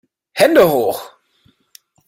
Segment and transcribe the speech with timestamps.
[0.33, 1.13] Hände hoch!